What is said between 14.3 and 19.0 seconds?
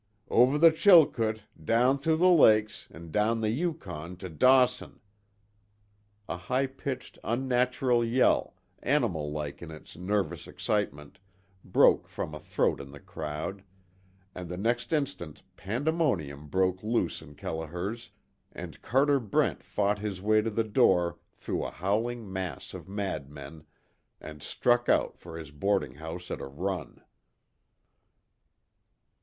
and the next instant pandemonium broke loose in Kelliher's, and